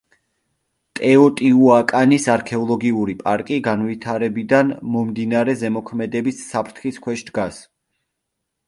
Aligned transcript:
ტეოტიუაკანის 0.99 2.25
არქეოლოგიური 2.35 3.15
პარკი 3.21 3.61
განვითარებიდან 3.69 4.73
მომდინარე 4.97 5.57
ზემოქმედების 5.63 6.45
საფრთხის 6.51 7.01
ქვეშ 7.07 7.29
დგას. 7.31 7.67